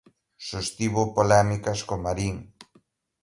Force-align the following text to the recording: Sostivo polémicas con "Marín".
Sostivo 0.49 1.01
polémicas 1.17 1.79
con 1.87 1.99
"Marín". 2.05 2.35